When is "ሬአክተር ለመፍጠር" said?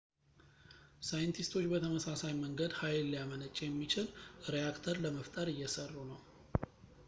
4.55-5.47